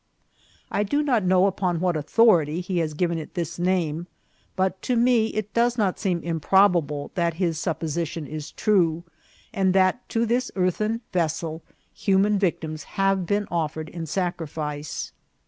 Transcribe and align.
I 0.71 0.81
do 0.81 1.03
not 1.03 1.21
know 1.23 1.45
upon 1.45 1.79
what 1.79 1.95
authority 1.95 2.59
he 2.59 2.79
has 2.79 2.95
given 2.95 3.19
it 3.19 3.35
this 3.35 3.59
name, 3.59 4.07
but 4.55 4.81
to 4.81 4.95
me 4.95 5.27
it 5.27 5.53
does 5.53 5.77
not 5.77 5.99
seem 5.99 6.21
improbable 6.23 7.11
that 7.13 7.35
his 7.35 7.59
sup 7.59 7.79
position 7.81 8.25
is 8.25 8.49
true, 8.51 9.03
and 9.53 9.75
that 9.75 10.09
to 10.09 10.25
this 10.25 10.49
earthen 10.55 11.01
vessel 11.13 11.61
human 11.93 12.39
victims 12.39 12.85
have 12.97 13.27
been 13.27 13.47
offered 13.51 13.89
in 13.89 14.07
sacrifice. 14.07 15.11